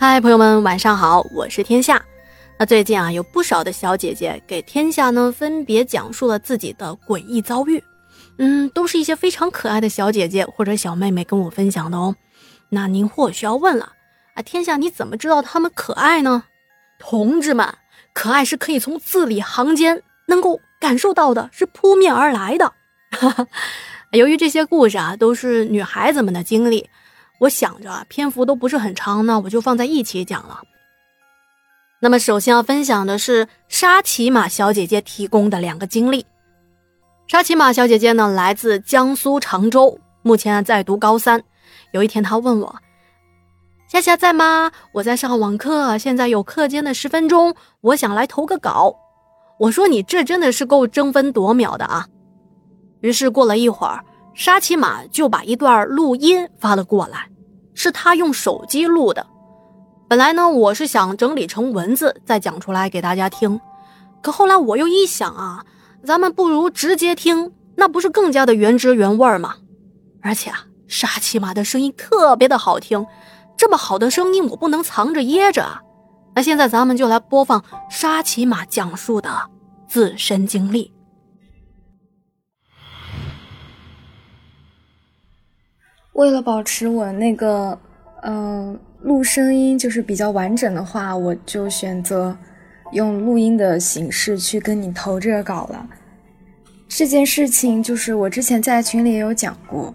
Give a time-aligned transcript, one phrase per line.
[0.00, 2.00] 嗨，朋友们，晚上好，我是天下。
[2.56, 7.82] 那最近啊，有不少的小姐姐给天下呢分别讲述了自己的诡异遭遇，
[8.36, 12.14] 嗯，都是一些非常可爱的小姐姐或者小妹妹跟我分享的哦。
[12.68, 13.94] 那您或许要问了
[14.34, 16.44] 啊，天下你怎么知道她们可爱呢？
[17.00, 17.74] 同志们，
[18.12, 22.72] 可爱是可以从字里行间能够感受到的，是扑面而来的。
[24.12, 26.88] 由于这些故事啊都是女孩子们的经历。
[27.38, 30.62] 我想着篇幅都不是很长，那我就放在一起讲了。
[32.00, 36.26] 那么首先要分享的是沙琪玛小姐姐提供的两个经历。
[37.26, 41.42] 沙琪玛小姐姐呢来自江苏常州，目前在读高三。
[41.92, 42.76] 有一天她问我
[43.88, 44.72] ：“夏夏在吗？
[44.92, 48.94] 我在上网课，现在有课间的十分钟，我想来投个稿。”
[49.58, 52.06] 我说：“你这真的是够争分夺秒的啊！”
[53.02, 54.04] 于是过了一会儿。
[54.38, 57.28] 沙琪玛就把一段录音发了过来，
[57.74, 59.26] 是他用手机录的。
[60.06, 63.60] 本来呢，我是想整理成文字再讲出来给大家听，
[64.22, 65.64] 可后来我又一想啊，
[66.04, 69.56] 咱们不如直接听，那不是更加的原汁原味吗？
[70.22, 73.04] 而且啊，沙琪玛的声音特别的好听，
[73.56, 75.82] 这么好的声音我不能藏着掖着啊。
[76.36, 79.50] 那现在咱们就来播放沙琪玛讲述的
[79.88, 80.94] 自身经历。
[86.18, 87.78] 为了保持我那个，
[88.22, 92.36] 嗯，录声音就是比较完整的话，我就选择
[92.90, 95.88] 用录音的形式去跟你投这个稿了。
[96.88, 99.94] 这件事情就是我之前在群里也有讲过，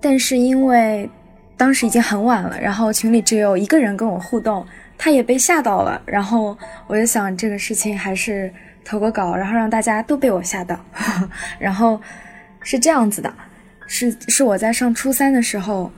[0.00, 1.08] 但是因为
[1.56, 4.66] 当时已经很晚了，然后群里只有一个人跟我互动，
[4.98, 6.58] 他也被吓到了，然后
[6.88, 8.52] 我就想这个事情还是
[8.84, 10.76] 投个稿，然后让大家都被我吓到，
[11.60, 12.00] 然后
[12.60, 13.32] 是这样子的。
[13.86, 15.90] 是是我在上初三的时候，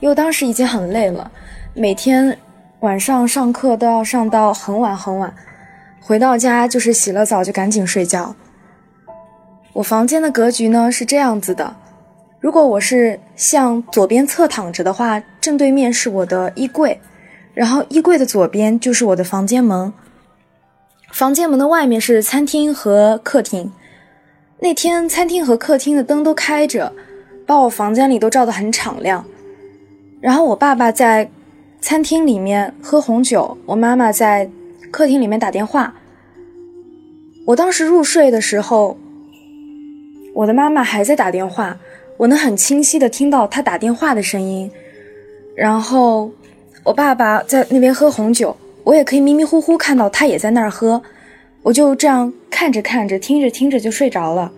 [0.00, 1.30] 因为当时已经很累了，
[1.74, 2.36] 每天
[2.80, 5.34] 晚上上课都要上到很晚很晚，
[6.00, 8.34] 回到家就是洗了澡就赶紧睡觉。
[9.74, 11.76] 我房间的格局呢是这样子的，
[12.40, 17.00] 如果我是向左边侧躺着的话，正对面是我的衣柜，
[17.54, 19.92] 然后衣柜的左边就是我的房间门，
[21.12, 23.72] 房间门的外面是餐厅和客厅。
[24.62, 26.92] 那天餐厅和客厅的灯都开着，
[27.46, 29.24] 把我房间里都照得很敞亮。
[30.20, 31.30] 然后我爸爸在
[31.80, 34.50] 餐厅里面喝红酒，我妈妈在
[34.90, 35.94] 客厅里面打电话。
[37.46, 38.98] 我当时入睡的时候，
[40.34, 41.78] 我的妈妈还在打电话，
[42.18, 44.70] 我能很清晰的听到她打电话的声音。
[45.56, 46.30] 然后
[46.84, 48.54] 我爸爸在那边喝红酒，
[48.84, 51.00] 我也可以迷迷糊糊看到他也在那儿喝。
[51.62, 54.52] 我就这样看着看着，听着听着就睡着了。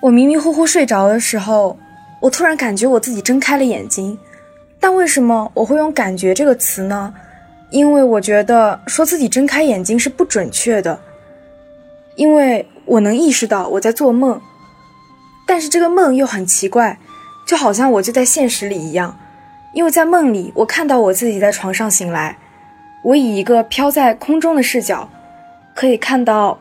[0.00, 1.78] 我迷迷糊糊睡着的时候，
[2.20, 4.18] 我突然感觉我自己睁开了眼睛。
[4.78, 7.14] 但为什么我会用“感觉”这个词呢？
[7.70, 11.00] 因为我觉得说自己睁开眼睛是不准确的，
[12.16, 14.38] 因为我能意识到我在做梦，
[15.46, 16.98] 但是这个梦又很奇怪，
[17.46, 19.18] 就好像我就在现实里一样。
[19.72, 22.36] 因为在梦里，我看到我自己在床上醒来。
[23.06, 25.08] 我以一个飘在空中的视角，
[25.76, 26.58] 可以看到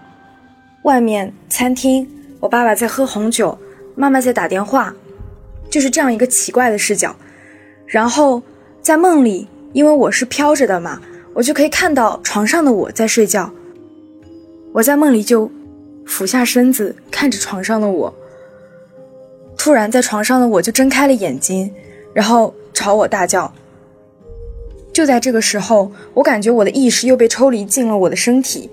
[0.83, 2.07] 外面餐厅，
[2.39, 3.57] 我爸爸在喝红酒，
[3.95, 4.94] 妈妈在打电话，
[5.72, 7.16] 就是这样一个奇怪的视角。
[7.88, 8.44] 然后
[8.79, 11.01] 在梦里，因为我是飘着的嘛，
[11.34, 13.51] 我就可以看到床上的我在睡觉。
[14.72, 15.50] 我在梦里就
[16.05, 18.13] 俯下身子看着床上的我，
[19.57, 21.73] 突然在床上的我就睁开了眼睛，
[22.13, 23.51] 然后朝我大叫。
[24.95, 28.69] 就在这个时候，我感觉我的意识又被抽离进了我的身体，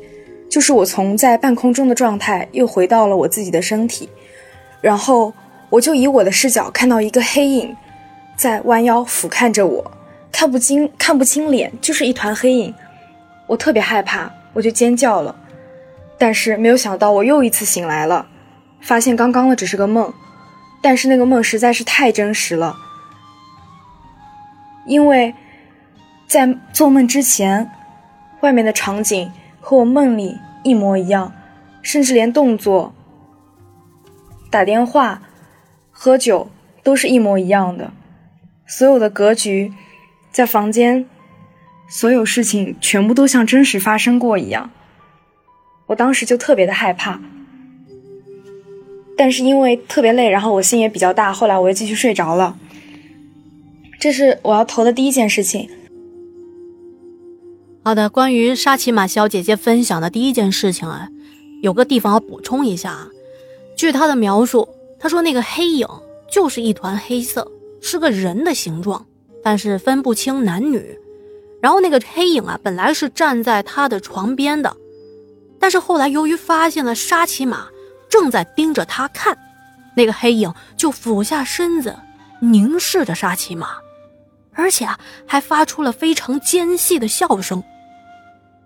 [0.48, 4.08] 就是我从在半空中的状态又回到了我自己的身体，
[4.80, 5.34] 然后
[5.68, 7.76] 我就以我的视角看到一个黑影
[8.36, 9.90] 在弯腰俯瞰着我，
[10.30, 12.72] 看不清看不清脸，就是一团黑影，
[13.48, 15.34] 我特别害怕，我就尖叫了，
[16.18, 18.28] 但是没有想到我又一次醒来了，
[18.80, 20.14] 发现刚刚的只是个梦，
[20.80, 22.76] 但是那个梦实在是太真实了，
[24.86, 25.34] 因为。
[26.32, 27.70] 在做梦之前，
[28.40, 29.30] 外面的场景
[29.60, 31.30] 和我梦里一模一样，
[31.82, 32.94] 甚至连动作、
[34.50, 35.20] 打电话、
[35.90, 36.50] 喝酒
[36.82, 37.92] 都是一模一样的。
[38.66, 39.74] 所有的格局，
[40.30, 41.04] 在房间，
[41.86, 44.70] 所有事情全部都像真实发生过一样。
[45.88, 47.20] 我当时就特别的害怕，
[49.18, 52.56] 但是因为特别累，然后我心也比较大，后来我又继续睡着了。
[54.00, 55.68] 这是我要投的第一件事情。
[57.84, 61.08] 好的，关于沙琪玛小姐姐分享的第一件事情啊，
[61.62, 63.08] 有个地方要补充一下啊。
[63.76, 64.68] 据她的描述，
[65.00, 65.88] 她说那个黑影
[66.30, 67.50] 就是一团黑色，
[67.80, 69.04] 是个人的形状，
[69.42, 70.96] 但是分不清男女。
[71.60, 74.76] 然后那个黑影啊，本来是站在他的床边的，
[75.58, 77.66] 但是后来由于发现了沙琪玛
[78.08, 79.36] 正在盯着他看，
[79.96, 81.96] 那个黑影就俯下身子
[82.40, 83.70] 凝视着沙琪玛，
[84.52, 87.60] 而且啊还发出了非常尖细的笑声。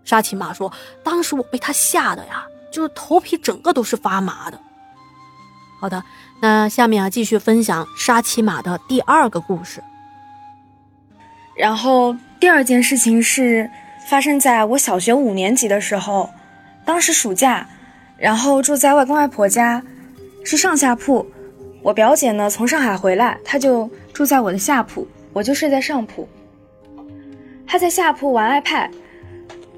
[0.07, 0.73] 沙琪玛说
[1.05, 4.59] ：“当时我被他吓得呀，就是头皮整个都是发麻的。”
[5.79, 6.03] 好的，
[6.41, 9.85] 那下面啊继续分享沙琪玛的第二个故事。
[11.55, 12.17] 然后。
[12.39, 13.69] 第二件事情是
[14.11, 16.29] 发生在我小学五年级的时候，
[16.85, 17.67] 当时暑假，
[18.19, 19.83] 然后住在外公外婆家，
[20.45, 21.27] 是上下铺。
[21.83, 26.29] 我表姐呢从上海回来，她就住在我的下铺，我就睡在上铺。
[27.67, 28.91] 她在下铺玩 iPad，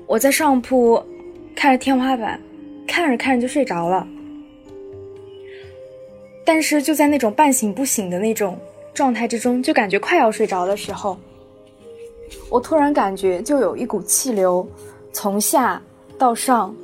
[0.08, 1.00] 我在上铺
[1.54, 2.40] 看着天花板，
[2.86, 4.08] 看着看着就睡着了。
[6.46, 8.58] 但是就在那种半醒不醒的那种
[8.94, 11.18] 状态之中，就感觉快要睡着的时候。
[12.48, 14.66] 我突然感觉，就有一股气流
[15.12, 15.80] 从下
[16.16, 16.74] 到上，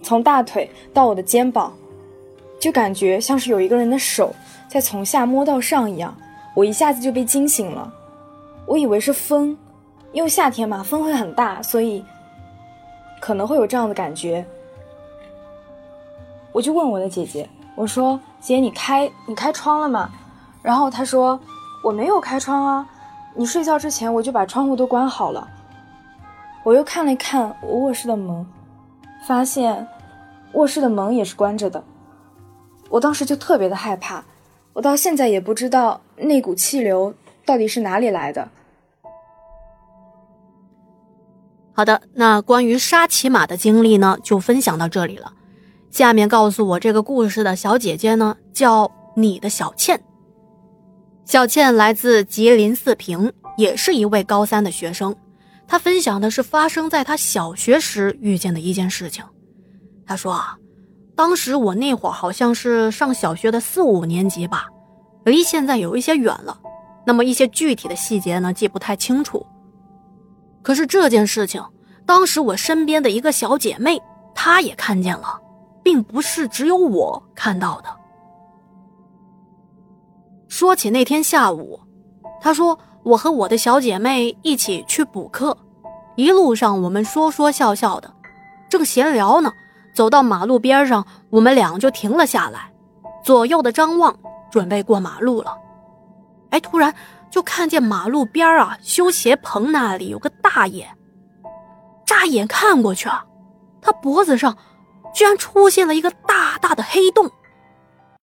[0.00, 1.76] 从大腿到我的肩膀，
[2.60, 4.32] 就感觉像是有一个人的手
[4.68, 6.16] 在从下摸到上一样。
[6.54, 7.92] 我一下子就被惊醒了，
[8.64, 9.58] 我以为是风，
[10.12, 12.04] 因为夏天嘛，风会很大，所以
[13.24, 14.44] 可能会有这样的感觉。
[16.52, 20.10] 我就问我的姐姐，我说：“姐，你开你开窗了吗？”
[20.60, 21.40] 然后她说
[21.82, 22.86] ：“我没有开窗啊。”
[23.34, 25.48] 你睡觉之前我就把窗户都关好了。
[26.64, 28.46] 我又看了一看我卧室的门，
[29.26, 29.88] 发现
[30.52, 31.82] 卧室的门也是关着的。
[32.90, 34.22] 我当时就特别的害怕，
[34.74, 37.14] 我到现在也不知道那股气流
[37.46, 38.50] 到底是哪里来的。
[41.76, 45.32] 好的，那关于沙琪玛的经历呢，就分享到这里了。
[45.90, 50.00] 下面告诉我这个故事的小姐姐呢，叫你的小倩。
[51.24, 55.16] 小倩来自吉林四平，也是一位高三的学生。
[55.66, 59.24] 她分享的是发生在她小学时遇见的一件事情。
[60.06, 60.56] 她说啊，
[61.16, 64.68] 当时我那会儿好像是上小学的四五年级吧，
[65.24, 66.56] 离现在有一些远了，
[67.04, 69.44] 那么一些具体的细节呢记不太清楚。
[70.64, 71.62] 可是这件事情，
[72.06, 74.00] 当时我身边的一个小姐妹
[74.34, 75.38] 她也看见了，
[75.82, 77.88] 并不是只有我看到的。
[80.48, 81.78] 说起那天下午，
[82.40, 85.56] 她说我和我的小姐妹一起去补课，
[86.16, 88.10] 一路上我们说说笑笑的，
[88.70, 89.52] 正闲聊呢，
[89.94, 92.72] 走到马路边上，我们俩就停了下来，
[93.22, 94.16] 左右的张望，
[94.50, 95.54] 准备过马路了。
[96.50, 96.94] 哎，突然
[97.34, 100.86] 就看见马路边啊修鞋棚那里有个大爷，
[102.06, 103.26] 乍眼看过去啊，
[103.82, 104.56] 他脖子上
[105.12, 107.28] 居然出现了一个大大的黑洞。